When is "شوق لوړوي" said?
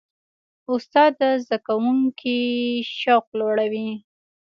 2.99-3.89